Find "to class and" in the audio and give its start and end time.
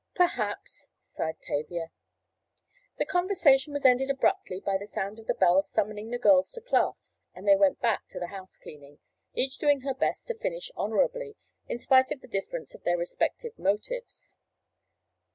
6.53-7.47